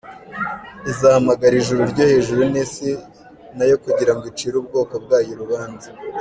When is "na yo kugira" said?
3.57-4.11